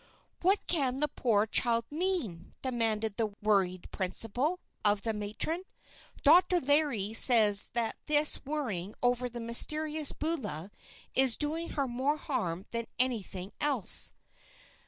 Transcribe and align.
"What 0.41 0.65
can 0.65 0.99
the 0.99 1.07
poor 1.07 1.45
child 1.45 1.85
mean?" 1.91 2.55
demanded 2.63 3.17
the 3.17 3.35
worried 3.43 3.91
principal, 3.91 4.59
of 4.83 5.03
the 5.03 5.13
matron. 5.13 5.61
"Dr. 6.23 6.59
Larry 6.59 7.13
says 7.13 7.69
that 7.73 7.97
this 8.07 8.43
worrying 8.43 8.95
over 9.03 9.29
the 9.29 9.39
mysterious 9.39 10.11
'Beulah' 10.11 10.71
is 11.13 11.37
doing 11.37 11.69
her 11.77 11.87
more 11.87 12.17
harm 12.17 12.65
than 12.71 12.87
anything 12.97 13.51
else." 13.61 14.13